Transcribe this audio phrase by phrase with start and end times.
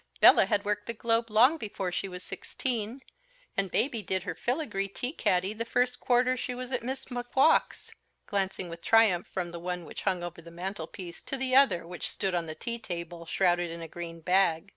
[0.19, 3.03] Bella had worked the globe long before she was sixteen;
[3.55, 7.91] and Baby did her filigree tea caddy the first quarter she was at Miss Macgowk's,"
[8.25, 12.09] glancing with triumph from the one which hung over the mantelpiece, to the other which
[12.09, 14.69] stood on the tea table, shrouded in a green bag.